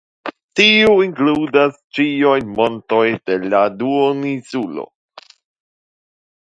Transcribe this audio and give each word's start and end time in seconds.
Tiu 0.59 0.93
inkludas 1.07 1.77
ĉiujn 1.99 2.49
montojn 2.61 3.21
de 3.31 3.39
la 3.53 3.63
duoninsulo. 3.85 4.91